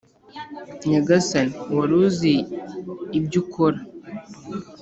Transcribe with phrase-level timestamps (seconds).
[0.89, 2.33] nyagasani, wari uzi
[3.19, 3.79] ibyo ukora,